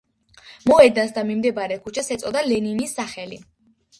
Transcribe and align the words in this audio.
მოედანს 0.71 1.11
და 1.17 1.23
მიმდებარე 1.27 1.77
ქუჩას 1.83 2.09
ეწოდა 2.17 2.43
ლენინის 2.47 2.97
სახელი. 3.01 3.41